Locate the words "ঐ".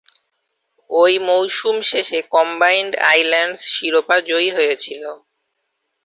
0.89-1.03